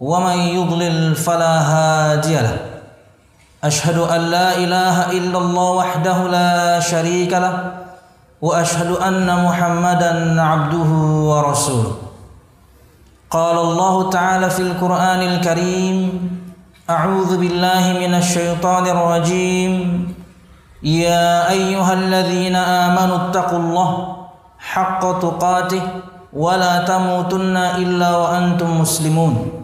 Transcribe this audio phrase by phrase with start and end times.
[0.00, 2.58] ومن يضلل فلا هادي له.
[3.64, 7.72] أشهد أن لا إله إلا الله وحده لا شريك له
[8.42, 10.90] وأشهد أن محمدا عبده
[11.30, 11.92] ورسوله.
[13.30, 15.98] قال الله تعالى في القرآن الكريم
[16.90, 19.72] أعوذ بالله من الشيطان الرجيم.
[20.82, 24.16] يا أيها الذين آمنوا اتقوا الله
[24.58, 25.82] حق تقاته
[26.32, 29.63] ولا تموتن إلا وأنتم مسلمون.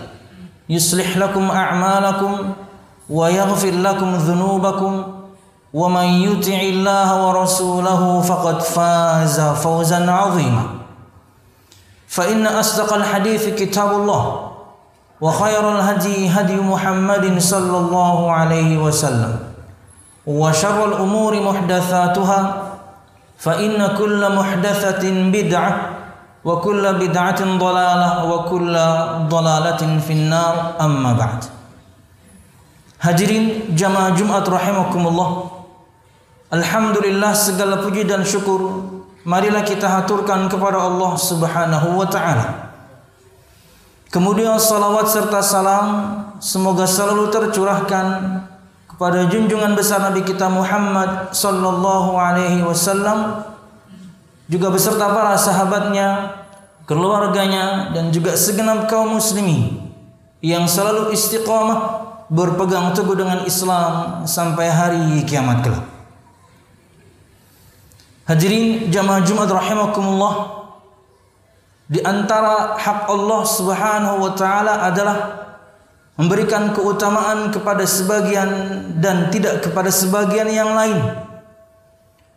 [0.75, 2.33] يصلح لكم أعمالكم
[3.09, 4.93] ويغفر لكم ذنوبكم
[5.73, 10.63] ومن يطع الله ورسوله فقد فاز فوزا عظيما.
[12.07, 14.23] فإن أصدق الحديث كتاب الله
[15.21, 19.39] وخير الهدي هدي محمد صلى الله عليه وسلم
[20.27, 22.39] وشر الأمور محدثاتها
[23.37, 25.71] فإن كل محدثة بدعة
[26.46, 28.74] وكل بدعة ضلالة وكل
[29.26, 31.40] ضلالة في النار أما بعد
[32.96, 35.52] Hadirin jamaah Jumat rahimakumullah
[36.48, 38.88] Alhamdulillah segala puji dan syukur
[39.26, 42.72] marilah kita haturkan kepada Allah Subhanahu wa taala.
[44.08, 45.86] Kemudian salawat serta salam
[46.40, 48.06] semoga selalu tercurahkan
[48.86, 53.44] kepada junjungan besar Nabi kita Muhammad sallallahu alaihi wasallam
[54.51, 56.35] juga beserta para sahabatnya,
[56.83, 59.79] keluarganya dan juga segenap kaum muslimin
[60.43, 65.87] yang selalu istiqamah berpegang teguh dengan Islam sampai hari kiamat kelak.
[68.27, 70.35] Hadirin jamaah Jumat rahimakumullah
[71.87, 75.17] di antara hak Allah Subhanahu wa taala adalah
[76.19, 78.51] memberikan keutamaan kepada sebagian
[78.99, 81.30] dan tidak kepada sebagian yang lain.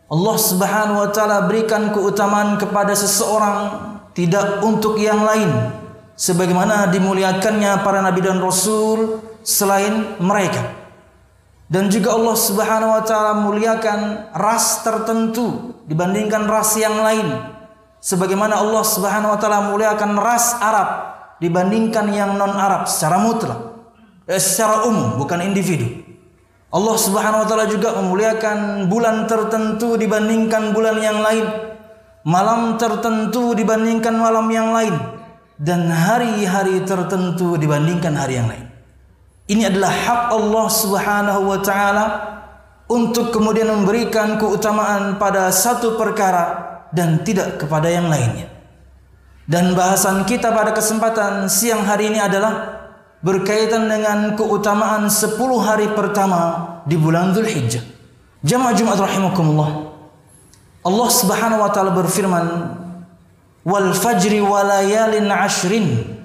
[0.05, 3.57] Allah Subhanahu wa taala berikan keutamaan kepada seseorang
[4.13, 5.49] tidak untuk yang lain
[6.13, 10.61] sebagaimana dimuliakannya para nabi dan rasul selain mereka.
[11.65, 17.25] Dan juga Allah Subhanahu wa taala muliakan ras tertentu dibandingkan ras yang lain.
[17.97, 23.73] Sebagaimana Allah Subhanahu wa taala muliakan ras Arab dibandingkan yang non Arab secara mutlak.
[24.29, 26.04] Eh, secara umum bukan individu.
[26.75, 31.47] Allah Subhanahu wa taala juga memuliakan bulan tertentu dibandingkan bulan yang lain.
[32.27, 34.91] Malam tertentu dibandingkan malam yang lain
[35.55, 38.67] dan hari-hari tertentu dibandingkan hari yang lain.
[39.47, 42.05] Ini adalah hak Allah Subhanahu wa taala
[42.91, 46.59] untuk kemudian memberikan keutamaan pada satu perkara
[46.91, 48.51] dan tidak kepada yang lainnya.
[49.47, 52.74] Dan bahasan kita pada kesempatan siang hari ini adalah
[53.25, 57.81] berkaitan dengan keutamaan 10 hari pertama di bulan Dzulhijjah.
[58.45, 59.89] Jamaah Jumat rahimakumullah.
[60.85, 62.45] Allah Subhanahu wa taala berfirman,
[63.65, 66.21] "Wal fajri walayalin ashrin."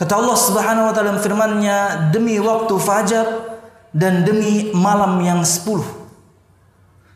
[0.00, 3.60] Kata Allah Subhanahu wa taala firman-Nya demi waktu fajar
[3.92, 5.84] dan demi malam yang sepuluh.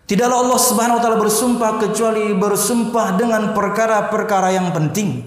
[0.05, 5.25] Tidaklah Allah Subhanahu wa taala bersumpah kecuali bersumpah dengan perkara-perkara yang penting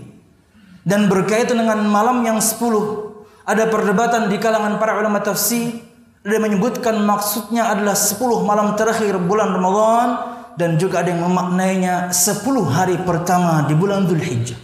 [0.86, 3.11] dan berkaitan dengan malam yang sepuluh.
[3.46, 5.92] Ada perdebatan di kalangan para ulama tafsir
[6.22, 12.14] ada yang menyebutkan maksudnya adalah sepuluh malam terakhir bulan Ramadan dan juga ada yang memaknainya
[12.14, 14.60] sepuluh hari pertama di bulan Dzulhijjah.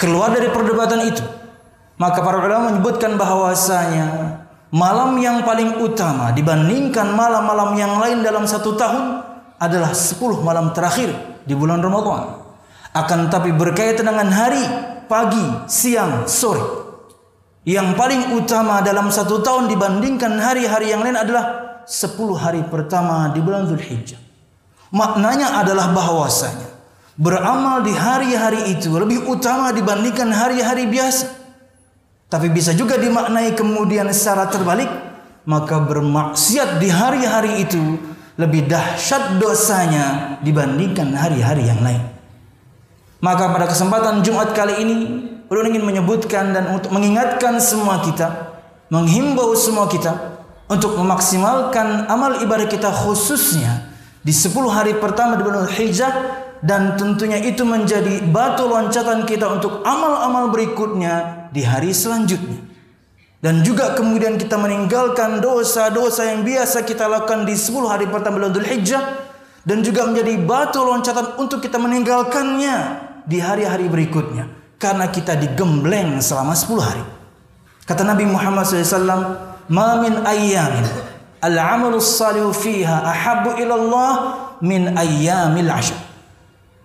[0.00, 1.20] Keluar dari perdebatan itu,
[2.00, 4.40] maka para ulama menyebutkan bahwasanya
[4.72, 9.20] malam yang paling utama dibandingkan malam-malam yang lain dalam satu tahun
[9.60, 11.12] adalah 10 malam terakhir
[11.44, 12.40] di bulan Ramadan.
[12.96, 14.64] Akan tapi berkaitan dengan hari,
[15.12, 16.87] pagi, siang, sore.
[17.68, 23.44] Yang paling utama dalam satu tahun dibandingkan hari-hari yang lain adalah 10 hari pertama di
[23.44, 24.16] bulan Zulhijjah.
[24.88, 26.64] Maknanya adalah bahwasanya
[27.20, 31.28] beramal di hari-hari itu lebih utama dibandingkan hari-hari biasa.
[32.32, 34.88] Tapi bisa juga dimaknai kemudian secara terbalik,
[35.44, 38.00] maka bermaksiat di hari-hari itu
[38.40, 42.00] lebih dahsyat dosanya dibandingkan hari-hari yang lain.
[43.20, 44.96] Maka pada kesempatan Jumat kali ini,
[45.48, 48.60] ulun ingin menyebutkan dan untuk mengingatkan semua kita,
[48.92, 53.88] menghimbau semua kita untuk memaksimalkan amal ibadah kita khususnya
[54.20, 56.12] di 10 hari pertama di bulan Hijjah
[56.60, 62.68] dan tentunya itu menjadi batu loncatan kita untuk amal-amal berikutnya di hari selanjutnya.
[63.38, 68.66] Dan juga kemudian kita meninggalkan dosa-dosa yang biasa kita lakukan di 10 hari pertama bulan
[68.66, 69.30] Hijjah
[69.62, 76.54] dan juga menjadi batu loncatan untuk kita meninggalkannya di hari-hari berikutnya karena kita digembleng selama
[76.54, 77.04] 10 hari.
[77.84, 79.36] Kata Nabi Muhammad SAW,
[79.68, 80.22] "Ma min
[81.42, 84.12] al-'amalu salihu fiha ahabbu ila Allah
[84.62, 85.98] min ayyamil 'ashr."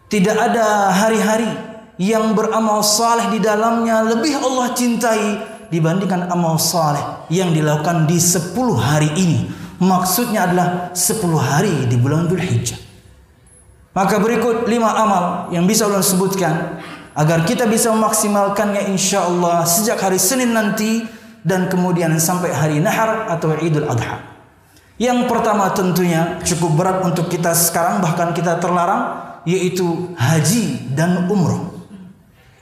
[0.09, 1.49] Tidak ada hari-hari
[2.01, 7.01] yang beramal saleh di dalamnya lebih Allah cintai dibandingkan amal saleh
[7.33, 9.49] yang dilakukan di 10 hari ini.
[9.81, 12.77] Maksudnya adalah 10 hari di bulan Dhul Hijjah.
[13.93, 16.81] Maka berikut lima amal yang bisa ulun sebutkan
[17.13, 21.05] agar kita bisa memaksimalkannya insya Allah sejak hari Senin nanti
[21.45, 24.33] dan kemudian sampai hari Nahar atau Idul Adha.
[24.97, 31.73] Yang pertama tentunya cukup berat untuk kita sekarang bahkan kita terlarang yaitu haji dan umroh.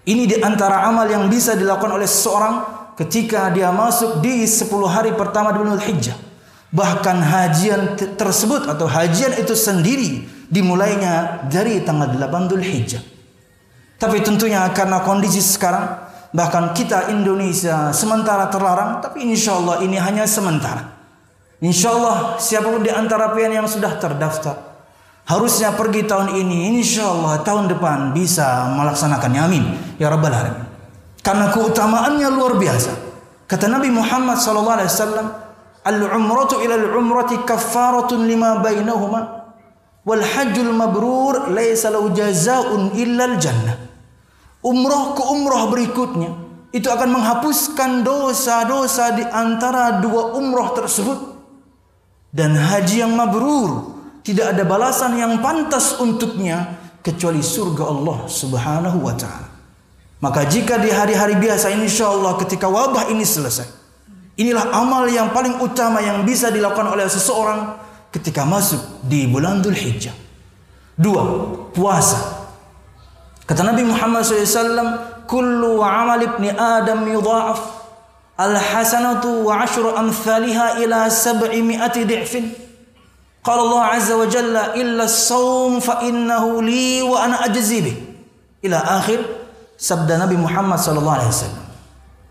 [0.01, 5.13] Ini di antara amal yang bisa dilakukan oleh seseorang ketika dia masuk di 10 hari
[5.13, 6.18] pertama di bulan Hijjah.
[6.71, 13.11] Bahkan hajian tersebut atau hajian itu sendiri dimulainya dari tanggal 8 Dhul Hijjah.
[14.01, 20.25] Tapi tentunya karena kondisi sekarang bahkan kita Indonesia sementara terlarang tapi insya Allah ini hanya
[20.25, 20.89] sementara.
[21.62, 24.74] Insya Allah siapa pun di antara pian yang sudah terdaftar
[25.30, 29.63] harusnya pergi tahun ini insya Allah tahun depan bisa melaksanakannya amin
[30.01, 30.71] ya rabbal alamin
[31.21, 32.92] karena keutamaannya luar biasa.
[33.45, 35.27] Kata Nabi Muhammad sallallahu alaihi wasallam,
[35.86, 39.53] "Al-umratu ila al-umrati kaffaratun lima bainahuma
[40.01, 43.90] wal hajjul mabrur laisa lahu jazaa'un illa al-jannah."
[44.62, 46.38] Umrah ke umrah berikutnya
[46.72, 51.19] itu akan menghapuskan dosa-dosa di antara dua umrah tersebut.
[52.31, 53.92] Dan haji yang mabrur
[54.24, 59.52] tidak ada balasan yang pantas untuknya kecuali surga Allah Subhanahu wa taala.
[60.22, 63.81] Maka jika di hari-hari biasa insya Allah ketika wabah ini selesai.
[64.40, 67.75] Inilah amal yang paling utama yang bisa dilakukan oleh seseorang
[68.16, 70.16] ketika masuk di bulan Dhul Hijjah.
[70.96, 71.25] Dua,
[71.75, 72.40] puasa.
[73.51, 77.59] Kata Nabi Muhammad SAW, Kullu amal ibni Adam yudha'af
[78.39, 82.48] al-hasanatu wa ashru amthaliha ila sab'i mi'ati di'fin.
[83.44, 87.95] Qala Allah Azza wa Jalla illa as-sawm fa innahu li wa ana ajzi bih.
[88.63, 89.19] Ila akhir
[89.75, 91.63] sabda Nabi Muhammad sallallahu alaihi wasallam.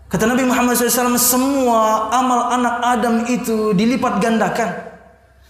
[0.09, 4.73] Kata Nabi Muhammad SAW, semua amal anak Adam itu dilipat gandakan.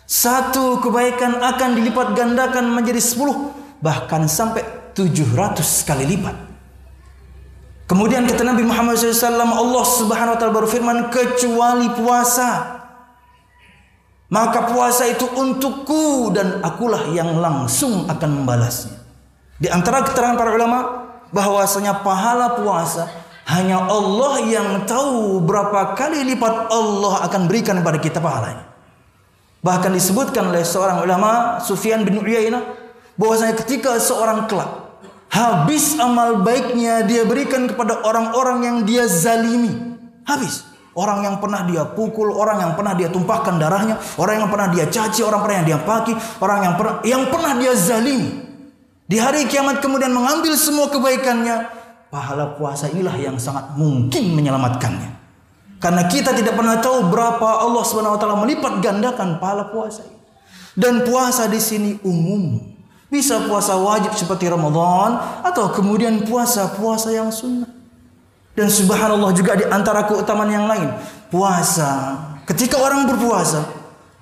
[0.04, 6.52] Satu kebaikan akan dilipat gandakan menjadi sepuluh, bahkan sampai tujuh ratus kali lipat.
[7.92, 12.80] Kemudian kata Nabi Muhammad SAW, Allah Subhanahu Wa Taala berfirman, kecuali puasa.
[14.32, 18.96] Maka puasa itu untukku dan akulah yang langsung akan membalasnya.
[19.60, 20.80] Di antara keterangan para ulama,
[21.36, 23.12] bahwasanya pahala puasa
[23.52, 28.72] hanya Allah yang tahu berapa kali lipat Allah akan berikan kepada kita pahalanya.
[29.62, 32.64] Bahkan disebutkan oleh seorang ulama Sufyan bin Uyainah
[33.20, 34.81] bahwasanya ketika seorang kelak
[35.32, 39.98] habis amal baiknya dia berikan kepada orang-orang yang dia zalimi.
[40.28, 40.68] Habis.
[40.92, 44.92] Orang yang pernah dia pukul, orang yang pernah dia tumpahkan darahnya, orang yang pernah dia
[44.92, 48.44] caci, orang pernah dia paki, orang yang pernah yang pernah dia zalimi.
[49.08, 51.68] Di hari kiamat kemudian mengambil semua kebaikannya.
[52.12, 55.16] Pahala puasa inilah yang sangat mungkin menyelamatkannya.
[55.80, 60.20] Karena kita tidak pernah tahu berapa Allah Subhanahu wa taala melipat gandakan pahala puasa ini.
[60.76, 62.71] Dan puasa di sini umum.
[63.12, 67.68] Bisa puasa wajib seperti Ramadan atau kemudian puasa-puasa yang sunnah.
[68.56, 70.96] Dan subhanallah juga di antara keutamaan yang lain,
[71.28, 72.16] puasa.
[72.48, 73.68] Ketika orang berpuasa,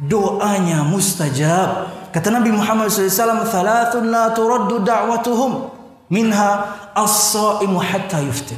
[0.01, 1.91] doanya mustajab.
[2.09, 5.69] Kata Nabi Muhammad SAW, "Thalathun la turaddu da'watuhum
[6.09, 6.49] minha
[6.97, 8.57] as-saimu hatta yuftir."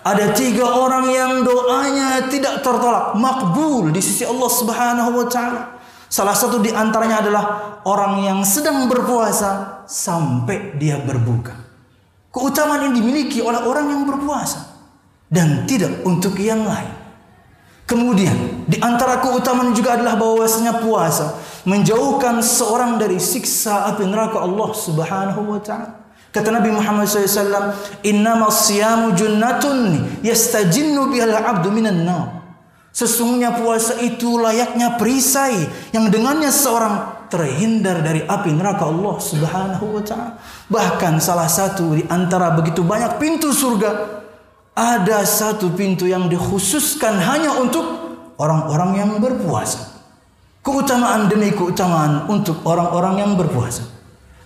[0.00, 5.79] Ada tiga orang yang doanya tidak tertolak, makbul di sisi Allah Subhanahu wa taala.
[6.10, 7.44] Salah satu di antaranya adalah
[7.86, 11.54] orang yang sedang berpuasa sampai dia berbuka.
[12.34, 14.58] Keutamaan ini dimiliki oleh orang yang berpuasa
[15.30, 16.90] dan tidak untuk yang lain.
[17.86, 24.70] Kemudian di antara keutamaan juga adalah bahwasanya puasa menjauhkan seorang dari siksa api neraka Allah
[24.74, 25.94] Subhanahu wa taala.
[26.30, 27.74] Kata Nabi Muhammad SAW,
[28.06, 32.39] Innama siyamu junnatun yastajinnu bihal abdu minan nar.
[32.90, 35.62] Sesungguhnya puasa itu layaknya perisai
[35.94, 40.34] yang dengannya seorang terhindar dari api neraka Allah Subhanahu wa taala.
[40.66, 44.20] Bahkan salah satu di antara begitu banyak pintu surga
[44.74, 47.86] ada satu pintu yang dikhususkan hanya untuk
[48.42, 50.02] orang-orang yang berpuasa.
[50.60, 53.86] Keutamaan demi keutamaan untuk orang-orang yang berpuasa.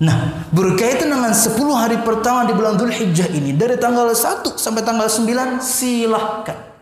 [0.05, 4.83] Nah, berkaitan dengan 10 hari pertama di bulan Dhul Hijjah ini dari tanggal 1 sampai
[4.83, 6.74] tanggal 9 silahkan.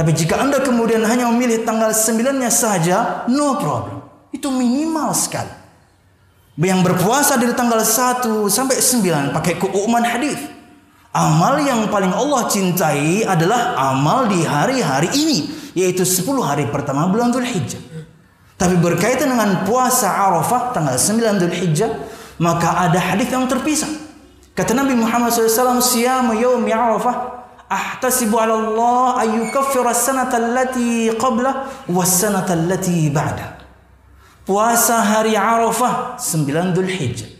[0.00, 4.00] Tapi jika Anda kemudian hanya memilih tanggal 9-nya saja, no problem.
[4.32, 5.52] Itu minimal sekali.
[6.56, 10.40] Yang berpuasa dari tanggal 1 sampai 9 pakai keumuman hadis.
[11.12, 15.38] Amal yang paling Allah cintai adalah amal di hari-hari ini,
[15.76, 17.84] yaitu 10 hari pertama bulan Dhul Hijjah.
[18.56, 21.92] Tapi berkaitan dengan puasa Arafah tanggal 9 Dhul Hijjah,
[22.40, 23.92] maka ada hadis yang terpisah.
[24.56, 27.39] Kata Nabi Muhammad SAW, "Siyamu yawmi Arafah
[27.70, 33.62] ahtasibu 'ala Allah ay yukaffira as-sanata allati qabla was-sanata allati ba'da."
[34.42, 37.30] Puasa hari Arafah 9 Dhul Hijjah.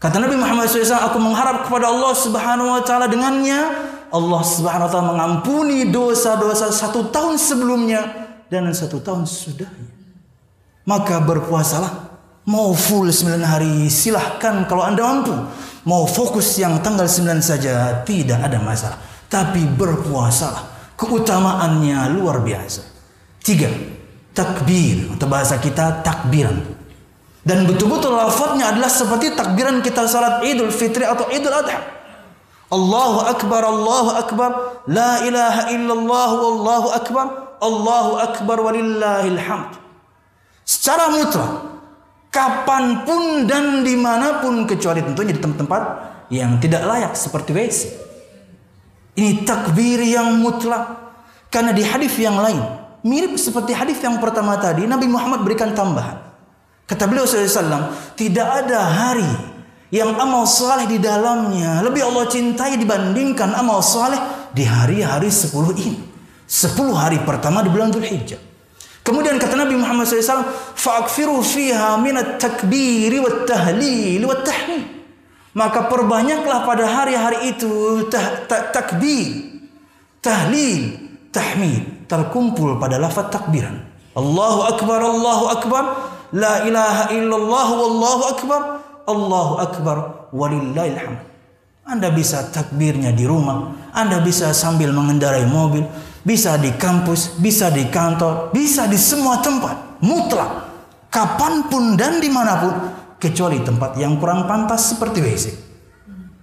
[0.00, 3.60] Kata Nabi Muhammad SAW, aku mengharap kepada Allah Subhanahu wa taala dengannya
[4.08, 8.02] Allah Subhanahu wa taala mengampuni dosa-dosa satu tahun sebelumnya
[8.48, 9.92] dan satu tahun sesudahnya
[10.86, 12.10] maka berpuasalah.
[12.42, 15.30] Mau full 9 hari silahkan kalau anda mampu.
[15.82, 18.98] Mau fokus yang tanggal 9 saja tidak ada masalah.
[19.26, 20.94] Tapi berpuasalah.
[20.94, 22.86] Keutamaannya luar biasa.
[23.42, 23.66] Tiga,
[24.30, 26.62] takbir atau bahasa kita takbiran.
[27.42, 31.82] Dan betul-betul lafadznya adalah seperti takbiran kita salat Idul Fitri atau Idul Adha.
[32.70, 34.50] Allahu Akbar, Allahu Akbar,
[34.86, 37.26] La ilaha illallah, Wallahu Akbar,
[37.62, 39.82] Allahu Akbar walillahil hamd
[40.66, 41.62] secara mutlak
[42.32, 45.82] kapan pun dan di mana pun kecuali tentunya di tempat-tempat
[46.32, 47.80] yang tidak layak seperti WC.
[49.12, 51.12] Ini takbir yang mutlak
[51.52, 52.64] karena di hadis yang lain
[53.04, 56.32] mirip seperti hadis yang pertama tadi Nabi Muhammad berikan tambahan.
[56.88, 59.28] Kata beliau SAW, tidak ada hari
[59.92, 64.18] yang amal saleh di dalamnya lebih Allah cintai dibandingkan amal saleh
[64.56, 66.00] di hari-hari 10 ini.
[66.48, 68.51] 10 hari pertama di bulan Dhul Hijjah.
[69.02, 70.46] Kemudian kata Nabi Muhammad SAW,
[70.78, 74.84] "Fa'akfiru fiha minat takbiri wa tahlil wa tahmid."
[75.52, 79.60] Maka perbanyaklah pada hari-hari itu tah, ta, takbir,
[80.24, 80.96] tahlil,
[81.28, 83.84] tahmid terkumpul pada lafaz takbiran.
[84.16, 85.84] Allahu akbar, Allahu akbar,
[86.32, 88.60] la ilaha illallah wallahu akbar,
[89.08, 89.96] Allahu akbar
[90.32, 91.20] walillahil hamd.
[91.82, 95.82] Anda bisa takbirnya di rumah, Anda bisa sambil mengendarai mobil,
[96.22, 100.50] bisa di kampus, bisa di kantor, bisa di semua tempat, mutlak,
[101.10, 102.74] kapan pun dan di mana pun,
[103.18, 105.46] kecuali tempat yang kurang pantas seperti WC.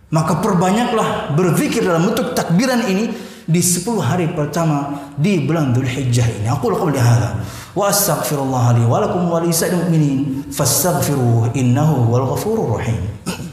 [0.09, 3.12] Maka perbanyaklah berzikir dalam bentuk takbiran ini
[3.50, 6.48] di 10 hari pertama di bulan Dhul Hijjah ini.
[6.50, 7.29] Aku lakukan hadza
[7.74, 13.01] wa astaghfirullah li wa lakum wa li mu'minin fastaghfiruhu innahu wal ghafurur rahim.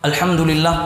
[0.00, 0.76] الحمد لله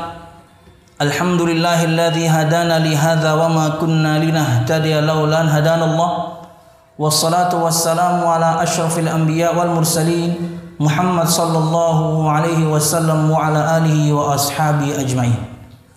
[0.99, 6.11] الحمد لله الذي هدانا لهذا وما كنا لنهتدي لولا أن هدانا الله.
[6.99, 15.39] والصلاة والسلام على أشرف الأنبياء والمرسلين محمد صلى الله عليه وسلم وعلى آله وأصحابه أجمعين.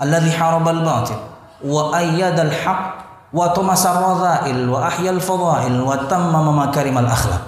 [0.02, 1.18] الذي حارب الباطل
[1.66, 2.86] وأيد الحق
[3.34, 7.42] وطمس الرذائل وأحيا الفضائل وتمم مكارم الأخلاق.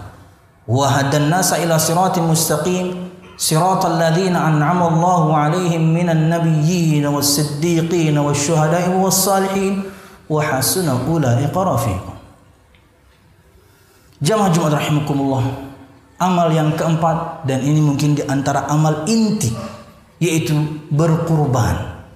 [0.68, 3.09] وهدى الناس إلى صراط مستقيم
[3.39, 9.75] صراط الذين أنعم الله عليهم من النبيين والصديقين والشهداء والصالحين
[10.31, 12.15] وحسن أولئك رفيقا
[14.25, 15.45] Jamaah Jumat rahimakumullah.
[16.17, 19.53] Amal yang keempat dan ini mungkin di antara amal inti
[20.17, 20.57] yaitu
[20.89, 22.07] berkurban.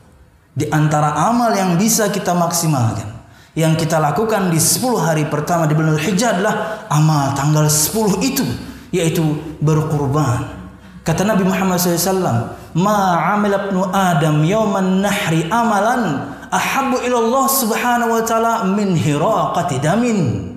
[0.57, 3.19] Di antara amal yang bisa kita maksimalkan
[3.59, 8.47] yang kita lakukan di 10 hari pertama di bulan Hijjah adalah amal tanggal 10 itu
[8.95, 9.21] yaitu
[9.59, 10.62] berkurban.
[11.04, 18.24] Kata Nabi Muhammad SAW, Ma amil ibnu Adam yawman nahri amalan ahabu ilallah subhanahu wa
[18.24, 20.50] ta'ala min hiraqati damin.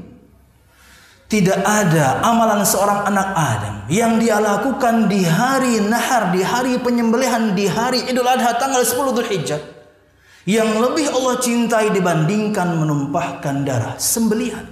[1.27, 7.51] Tidak ada amalan seorang anak Adam yang dia lakukan di hari nahar, di hari penyembelihan,
[7.51, 9.59] di hari Idul Adha tanggal 10 Dhul Hijjah.
[10.47, 14.63] Yang lebih Allah cintai dibandingkan menumpahkan darah sembelihan.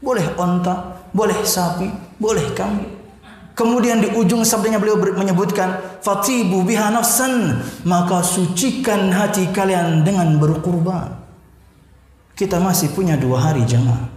[0.00, 2.97] Boleh onta, boleh sapi, boleh kambing.
[3.58, 11.10] Kemudian di ujung sabdanya beliau menyebutkan fatibu biha nafsan maka sucikan hati kalian dengan berkurban.
[12.38, 14.14] Kita masih punya dua hari jemaah.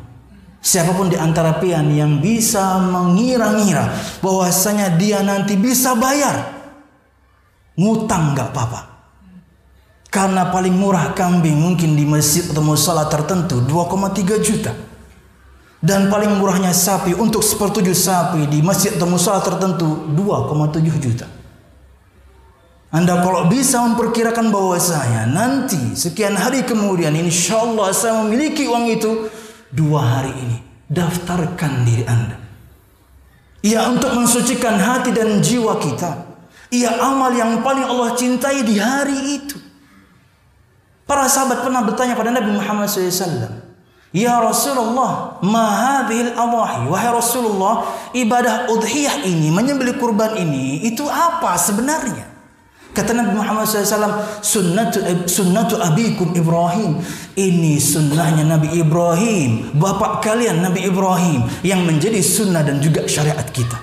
[0.61, 3.89] Siapa pun di antara pian yang bisa mengira-ngira
[4.21, 6.53] bahwasanya dia nanti bisa bayar,
[7.81, 8.81] ngutang nggak apa-apa.
[10.13, 14.90] Karena paling murah kambing mungkin di masjid atau musola tertentu 2,3 juta.
[15.81, 21.25] Dan paling murahnya sapi untuk sepertujuh sapi di masjid atau musola tertentu 2,7 juta.
[22.91, 28.85] Anda kalau bisa memperkirakan bahwa saya nanti sekian hari kemudian insya Allah saya memiliki uang
[28.91, 29.31] itu
[29.71, 30.57] dua hari ini
[30.91, 32.37] daftarkan diri Anda.
[33.63, 36.29] Ya untuk mensucikan hati dan jiwa kita.
[36.71, 39.55] Ia amal yang paling Allah cintai di hari itu.
[41.07, 43.60] Para sahabat pernah bertanya pada Nabi Muhammad SAW.
[44.11, 46.83] Ya Rasulullah, ma hadhil awahi.
[46.91, 52.27] Wahai Rasulullah, ibadah udhiyah ini, menyembelih kurban ini, itu apa sebenarnya?
[52.91, 56.99] Kata Nabi Muhammad SAW, sunnatu, sunnatu abikum Ibrahim.
[57.39, 59.71] Ini sunnahnya Nabi Ibrahim.
[59.79, 61.47] Bapak kalian Nabi Ibrahim.
[61.63, 63.79] Yang menjadi sunnah dan juga syariat kita.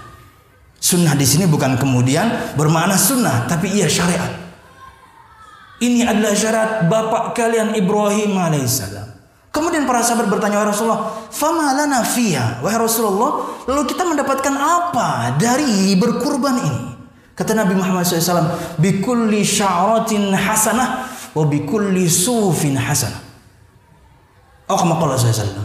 [0.77, 3.49] Sunnah di sini bukan kemudian bermakna sunnah.
[3.49, 4.29] Tapi ia syariat.
[5.81, 9.18] Ini adalah syarat bapak kalian Ibrahim alaihissalam.
[9.49, 11.03] Kemudian para sahabat bertanya, Wahai Rasulullah,
[11.33, 12.61] Fama lana fiya.
[12.61, 16.83] Wahai Rasulullah, lalu kita mendapatkan apa dari berkurban ini?
[17.33, 23.25] Kata Nabi Muhammad SAW, Bikulli sya'ratin hasanah, wa bikulli sufin hasanah.
[24.69, 25.65] Oh, kama SAW.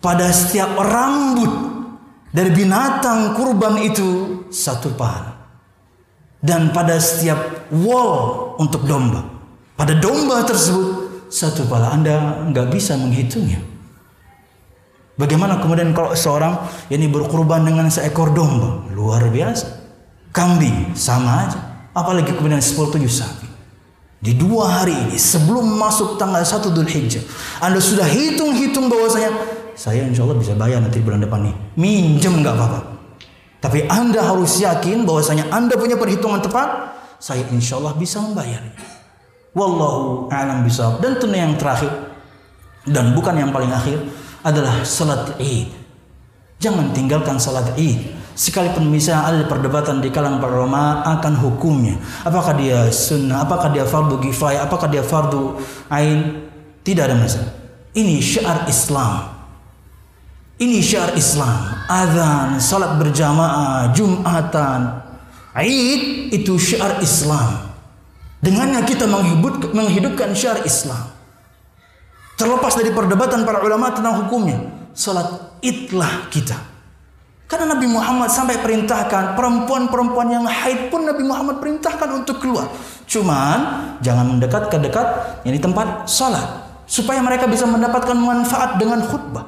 [0.00, 1.52] Pada setiap rambut
[2.32, 5.36] dari binatang kurban itu satu pahala.
[6.40, 9.20] Dan pada setiap wall untuk domba.
[9.76, 11.94] Pada domba tersebut satu pahala.
[11.94, 13.62] Anda nggak bisa menghitungnya.
[15.16, 18.84] Bagaimana kemudian kalau seorang ini berkurban dengan seekor domba?
[18.92, 19.86] Luar biasa
[20.36, 21.60] kambing sama aja.
[21.96, 23.48] Apalagi kemudian 10 sapi.
[24.20, 27.24] Di dua hari ini sebelum masuk tanggal 1 Dhul Hijjah.
[27.64, 29.32] Anda sudah hitung-hitung bahwasanya
[29.72, 31.56] saya insya Allah bisa bayar nanti bulan depan nih.
[31.80, 32.80] Minjem nggak apa-apa.
[33.64, 36.92] Tapi Anda harus yakin bahwasanya Anda punya perhitungan tepat.
[37.16, 38.95] Saya insya Allah bisa membayarnya.
[39.56, 41.00] Wallahu a'lam bishawab.
[41.00, 41.88] Dan tentu yang terakhir
[42.84, 43.98] dan bukan yang paling akhir
[44.44, 45.72] adalah salat Id.
[46.60, 48.14] Jangan tinggalkan salat Id.
[48.36, 51.96] Sekalipun misalnya ada perdebatan di kalangan para ulama akan hukumnya.
[52.20, 55.56] Apakah dia sunnah, apakah dia fardu kifayah, apakah dia fardu
[55.88, 56.44] ain,
[56.84, 57.56] tidak ada masalah.
[57.96, 59.34] Ini syiar Islam.
[60.60, 61.80] Ini syiar Islam.
[61.88, 65.00] Azan, salat berjamaah, Jumatan,
[65.56, 67.65] Aid itu syiar Islam.
[68.46, 69.10] Dengannya kita
[69.74, 71.02] menghidupkan syiar Islam.
[72.38, 74.62] Terlepas dari perdebatan para ulama tentang hukumnya,
[74.94, 76.54] salat itlah kita.
[77.50, 82.70] Karena Nabi Muhammad sampai perintahkan perempuan-perempuan yang haid pun Nabi Muhammad perintahkan untuk keluar.
[83.10, 83.58] Cuman
[83.98, 85.06] jangan mendekat ke dekat
[85.42, 86.46] ini tempat salat
[86.86, 89.46] supaya mereka bisa mendapatkan manfaat dengan khutbah.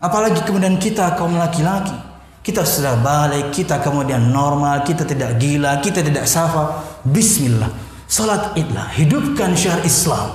[0.00, 1.92] Apalagi kemudian kita kaum laki-laki,
[2.40, 6.80] kita sudah balik, kita kemudian normal, kita tidak gila, kita tidak safa.
[7.04, 7.89] Bismillah.
[8.10, 10.34] Salat idlah, hidupkan syiar Islam.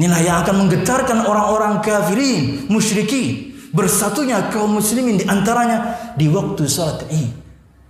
[0.00, 7.04] Inilah yang akan menggetarkan orang-orang kafirin, musyrikin bersatunya kaum muslimin di antaranya di waktu salat
[7.12, 7.44] Id.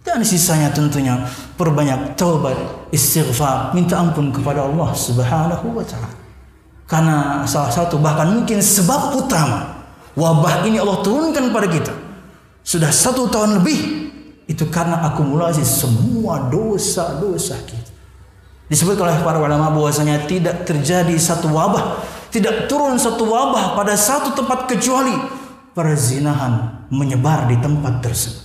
[0.05, 1.17] Dan sisanya tentunya
[1.57, 2.59] perbanyak taubat,
[2.93, 6.13] istighfar, minta ampun kepada Allah Subhanahu wa taala.
[6.85, 9.81] Karena salah satu bahkan mungkin sebab utama
[10.13, 11.95] wabah ini Allah turunkan pada kita
[12.61, 13.81] sudah satu tahun lebih
[14.45, 17.84] itu karena akumulasi semua dosa-dosa kita.
[18.75, 22.03] Disebut oleh para ulama bahwasanya tidak terjadi satu wabah,
[22.35, 25.15] tidak turun satu wabah pada satu tempat kecuali
[25.79, 28.43] perzinahan menyebar di tempat tersebut.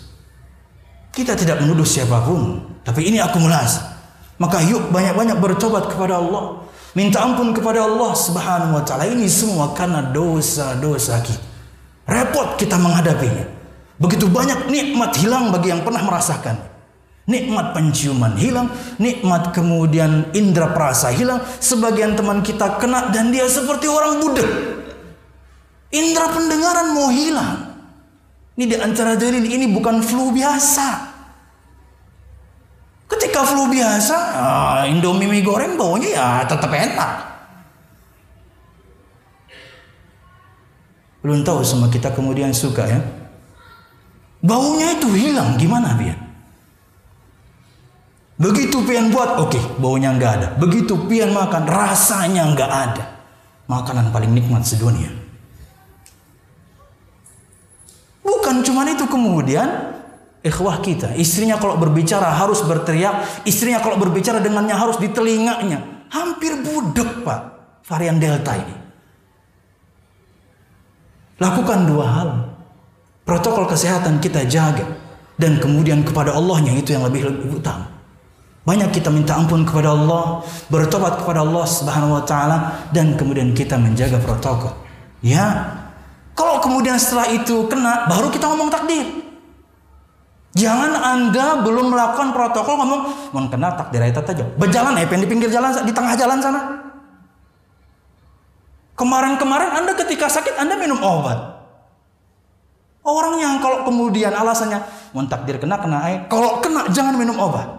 [1.10, 3.82] Kita tidak menuduh siapa pun, tapi ini akumulasi.
[4.38, 6.62] Maka yuk banyak-banyak bertobat kepada Allah.
[6.94, 9.10] Minta ampun kepada Allah subhanahu wa ta'ala.
[9.10, 11.42] Ini semua karena dosa-dosa kita.
[12.06, 13.50] Repot kita menghadapinya.
[13.98, 16.79] Begitu banyak nikmat hilang bagi yang pernah merasakan.
[17.30, 21.46] Nikmat penciuman hilang, nikmat kemudian indera perasa hilang.
[21.62, 24.50] Sebagian teman kita kena dan dia seperti orang budak.
[25.94, 27.70] Indra pendengaran mau hilang.
[28.58, 30.88] Ini di antara dalil ini bukan flu biasa.
[33.10, 37.30] Ketika flu biasa, ah, Indomie mie goreng baunya ya tetap enak.
[41.22, 43.02] Belum tahu sama kita kemudian suka ya.
[44.40, 46.29] Baunya itu hilang gimana biar?
[48.40, 50.48] Begitu pian buat, oke, okay, baunya nggak ada.
[50.56, 53.04] Begitu pian makan, rasanya nggak ada.
[53.68, 55.12] Makanan paling nikmat sedunia.
[58.24, 59.68] Bukan cuma itu kemudian
[60.40, 66.08] ikhwah kita, istrinya kalau berbicara harus berteriak, istrinya kalau berbicara dengannya harus di telinganya.
[66.08, 67.40] Hampir budek, Pak,
[67.92, 68.76] varian Delta ini.
[71.44, 72.30] Lakukan dua hal.
[73.28, 74.88] Protokol kesehatan kita jaga
[75.36, 77.99] dan kemudian kepada Allahnya itu yang lebih lebih utama.
[78.70, 83.82] Banyak kita minta ampun kepada Allah, bertobat kepada Allah Subhanahu wa taala dan kemudian kita
[83.82, 84.78] menjaga protokol.
[85.26, 85.74] Ya.
[86.38, 89.26] Kalau kemudian setelah itu kena baru kita ngomong takdir.
[90.54, 93.02] Jangan Anda belum melakukan protokol ngomong
[93.34, 94.46] mau kena takdir itu aja.
[94.54, 96.62] Berjalan ya di pinggir jalan di tengah jalan sana.
[98.94, 101.58] Kemarin-kemarin Anda ketika sakit Anda minum obat.
[103.02, 104.86] Orang yang kalau kemudian alasannya
[105.18, 107.79] mau takdir kena kena air, kalau kena jangan minum obat.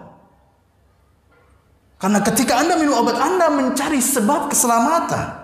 [2.01, 5.37] Karena ketika Anda minum obat Anda mencari sebab keselamatan.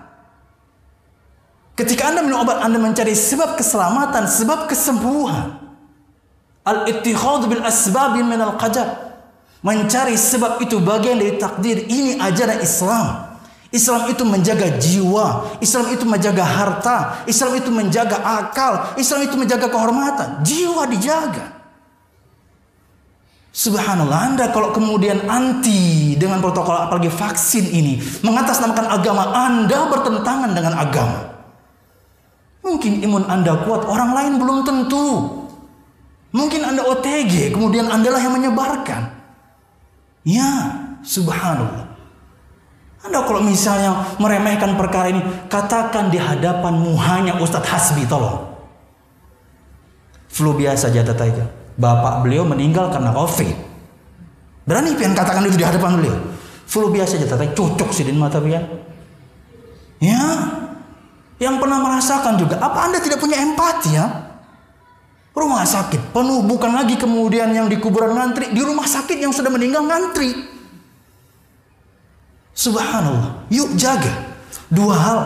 [1.78, 5.54] Ketika Anda minum obat Anda mencari sebab keselamatan, sebab kesembuhan.
[6.66, 9.22] Al-ittihad bil asbab min al-qadar.
[9.62, 11.86] Mencari sebab itu bagian dari takdir.
[11.86, 13.38] Ini ajaran Islam.
[13.68, 19.68] Islam itu menjaga jiwa, Islam itu menjaga harta, Islam itu menjaga akal, Islam itu menjaga
[19.68, 20.40] kehormatan.
[20.40, 21.57] Jiwa dijaga.
[23.58, 30.78] Subhanallah, Anda kalau kemudian anti dengan protokol apalagi vaksin ini, mengatasnamakan agama, Anda bertentangan dengan
[30.78, 31.26] agama.
[32.62, 35.10] Mungkin imun Anda kuat, orang lain belum tentu.
[36.38, 39.10] Mungkin Anda OTG, kemudian Anda lah yang menyebarkan.
[40.22, 41.98] Ya, subhanallah.
[43.10, 48.54] Anda kalau misalnya meremehkan perkara ini, katakan di hadapanmu hanya Ustadz Hasbi, tolong.
[50.30, 51.57] Flu biasa jatah taiga.
[51.78, 53.54] Bapak beliau meninggal karena COVID.
[54.68, 56.18] Berani pian katakan itu di hadapan beliau.
[56.68, 58.66] Flu biasa jatah taiga, cocok sih di mata pian.
[60.04, 60.22] Ya,
[61.38, 62.58] yang pernah merasakan juga.
[62.58, 64.06] Apa Anda tidak punya empati ya?
[65.38, 68.50] Rumah sakit penuh, bukan lagi kemudian yang di kuburan ngantri.
[68.50, 70.34] Di rumah sakit yang sudah meninggal ngantri.
[72.58, 73.46] Subhanallah.
[73.54, 74.10] Yuk jaga.
[74.66, 75.20] Dua hal.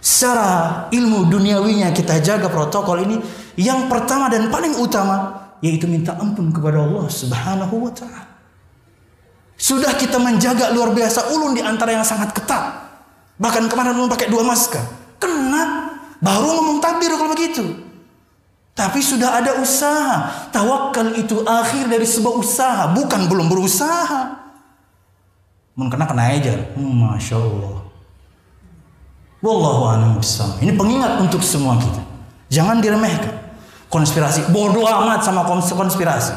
[0.00, 3.20] Secara ilmu duniawinya kita jaga protokol ini.
[3.60, 5.44] Yang pertama dan paling utama.
[5.64, 8.36] Yaitu minta ampun kepada Allah subhanahu wa ta'ala.
[9.56, 12.84] Sudah kita menjaga luar biasa ulun di antara yang sangat ketat.
[13.40, 14.84] Bahkan kemarin mau pakai dua masker.
[15.16, 15.96] Kena.
[16.20, 17.64] Baru ngomong takdir kalau begitu.
[18.76, 20.50] Tapi sudah ada usaha.
[20.50, 22.82] Tawakal itu akhir dari sebuah usaha.
[22.92, 24.44] Bukan belum berusaha.
[25.78, 26.54] Mun kena kena aja.
[26.74, 27.88] Hmm, Masya Allah.
[29.44, 30.12] Wallahu a'lam
[30.60, 32.02] Ini pengingat untuk semua kita.
[32.48, 33.43] Jangan diremehkan.
[33.94, 36.34] Konspirasi bodoh amat sama konspirasi.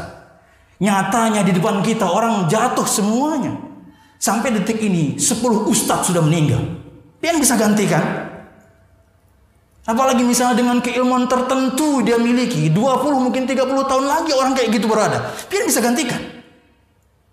[0.78, 3.58] Nyatanya di depan kita orang jatuh semuanya.
[4.22, 6.62] Sampai detik ini 10 ustadz sudah meninggal.
[7.18, 8.30] Dia yang bisa gantikan.
[9.90, 12.70] Apalagi misalnya dengan keilmuan tertentu dia miliki.
[12.70, 15.34] 20 mungkin 30 tahun lagi orang kayak gitu berada.
[15.50, 16.22] Dia bisa gantikan.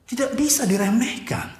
[0.09, 1.53] Tidak bisa diremehkan.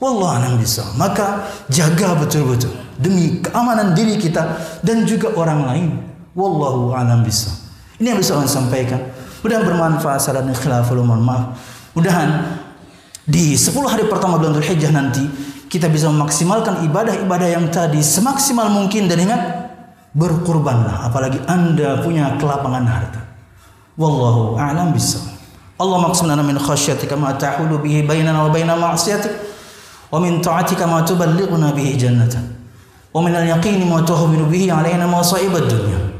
[0.00, 0.96] Wallah bisa.
[0.96, 6.13] Maka jaga betul-betul demi keamanan diri kita dan juga orang lain.
[6.34, 7.50] Wallahu a'lam bisa.
[8.02, 8.98] Ini yang bisa saya sampaikan.
[9.46, 11.18] Mudah bermanfaat saran khilaful umar.
[11.22, 11.54] Maaf.
[11.94, 12.58] Mudahan
[13.22, 15.22] di 10 hari pertama bulan Dzulhijjah nanti
[15.70, 19.42] kita bisa memaksimalkan ibadah-ibadah yang tadi semaksimal mungkin dan ingat
[20.10, 23.22] berkurbanlah apalagi Anda punya kelapangan harta.
[23.94, 25.34] Wallahu a'lam bishawab.
[25.74, 29.34] Allah maksudnya min khasyatika ma tahulu bihi bainana wa baina ma'siyatik
[30.10, 32.46] wa min ta'atika ma tuballighuna bihi jannatan
[33.10, 36.13] wa min al-yaqini ma tuhminu bihi alaina masa'ibad dunya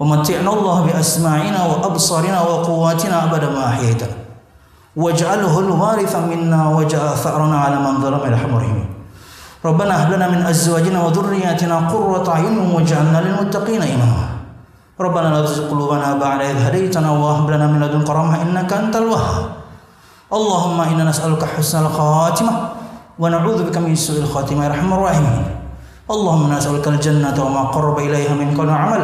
[0.00, 4.16] ومتعنا الله بأسماعنا وأبصارنا وقواتنا أبدا ما أحييتنا.
[4.96, 8.88] واجعله الوارث منا واجعل ثأرنا على من ظلم الرحم الرحيم.
[9.64, 14.26] ربنا هب لنا من أزواجنا وذرياتنا قرة أعين واجعلنا للمتقين إماما.
[15.00, 19.44] ربنا لا تزغ قلوبنا بعد إذ هديتنا وهب لنا من لدنك رحمة إنك أنت الوهاب.
[20.32, 22.52] اللهم إنا نسألك حسن الخاتمة
[23.20, 25.44] ونعوذ بك من سوء الخاتمة يا أرحم الراحمين.
[26.10, 29.02] اللهم نسألك الجنة وما قرب إليها من قول وعمل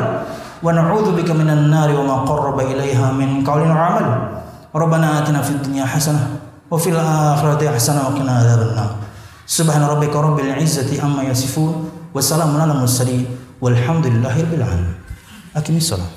[0.62, 4.28] ونعوذ بك من النار وما قرب إليها من قول وعمل
[4.74, 6.36] ربنا آتنا في الدنيا حسنة
[6.70, 8.90] وفي الآخرة حسنة وقنا عذاب النار
[9.46, 13.26] سبحان ربك رب العزة عما يصفون وسلام على المرسلين
[13.60, 14.94] والحمد لله رب العالمين
[15.56, 16.10] أكمل الصلاة